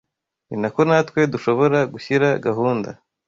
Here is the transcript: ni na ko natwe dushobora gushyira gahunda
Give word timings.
ni 0.47 0.55
na 0.61 0.69
ko 0.75 0.81
natwe 0.89 1.19
dushobora 1.33 1.79
gushyira 1.93 2.27
gahunda 2.45 2.89